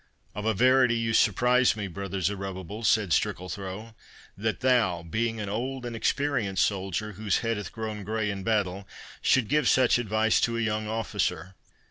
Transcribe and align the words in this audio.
"Of 0.33 0.45
a 0.45 0.55
verity 0.55 0.95
you 0.95 1.13
surprise 1.13 1.75
me, 1.75 1.85
brother 1.87 2.21
Zerubbabel," 2.21 2.81
said 2.83 3.11
Strickalthrow; 3.13 3.93
"that 4.35 4.61
thou, 4.61 5.03
being 5.03 5.39
an 5.39 5.47
old 5.47 5.85
and 5.85 5.95
experienced 5.95 6.65
soldier, 6.65 7.11
whose 7.11 7.41
head 7.41 7.57
hath 7.57 7.71
grown 7.71 8.03
grey 8.03 8.31
in 8.31 8.41
battle, 8.41 8.87
shouldst 9.21 9.49
give 9.51 9.69
such 9.69 9.99
advice 9.99 10.41
to 10.41 10.57
a 10.57 10.61
young 10.61 10.87
officer. 10.87 11.53